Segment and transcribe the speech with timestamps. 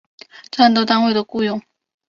[0.49, 1.61] 战斗单位的雇用。